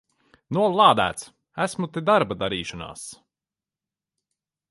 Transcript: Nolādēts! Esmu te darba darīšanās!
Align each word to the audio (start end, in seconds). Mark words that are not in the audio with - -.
Nolādēts! 0.57 1.27
Esmu 1.65 1.89
te 1.97 2.03
darba 2.09 2.39
darīšanās! 2.45 3.03